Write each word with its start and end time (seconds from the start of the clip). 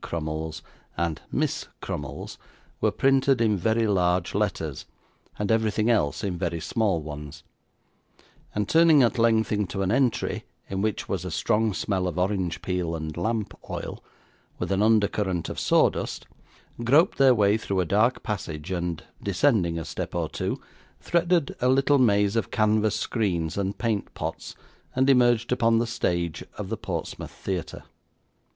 Crummles, 0.03 0.63
and 0.97 1.21
Miss 1.31 1.67
Crummles, 1.79 2.39
were 2.79 2.89
printed 2.89 3.39
in 3.39 3.55
very 3.55 3.85
large 3.85 4.33
letters, 4.33 4.87
and 5.37 5.51
everything 5.51 5.91
else 5.91 6.23
in 6.23 6.39
very 6.39 6.59
small 6.59 7.03
ones; 7.03 7.43
and, 8.55 8.67
turning 8.67 9.03
at 9.03 9.19
length 9.19 9.51
into 9.51 9.83
an 9.83 9.91
entry, 9.91 10.43
in 10.67 10.81
which 10.81 11.07
was 11.07 11.23
a 11.23 11.29
strong 11.29 11.71
smell 11.71 12.07
of 12.07 12.17
orange 12.17 12.63
peel 12.63 12.95
and 12.95 13.15
lamp 13.15 13.53
oil, 13.69 14.03
with 14.57 14.71
an 14.71 14.81
under 14.81 15.07
current 15.07 15.49
of 15.49 15.59
sawdust, 15.59 16.25
groped 16.83 17.19
their 17.19 17.35
way 17.35 17.55
through 17.55 17.79
a 17.79 17.85
dark 17.85 18.23
passage, 18.23 18.71
and, 18.71 19.03
descending 19.21 19.77
a 19.77 19.85
step 19.85 20.15
or 20.15 20.27
two, 20.27 20.59
threaded 20.99 21.55
a 21.61 21.69
little 21.69 21.99
maze 21.99 22.35
of 22.35 22.49
canvas 22.49 22.95
screens 22.95 23.55
and 23.55 23.77
paint 23.77 24.11
pots, 24.15 24.55
and 24.95 25.11
emerged 25.11 25.51
upon 25.51 25.77
the 25.77 25.85
stage 25.85 26.43
of 26.57 26.69
the 26.69 26.77
Portsmouth 26.77 27.29
Theatre. 27.29 27.83